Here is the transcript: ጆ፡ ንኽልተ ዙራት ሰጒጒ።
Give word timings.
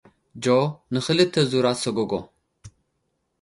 ጆ፡ 0.43 0.55
ንኽልተ 0.93 1.35
ዙራት 1.51 1.77
ሰጒጒ። 1.83 2.11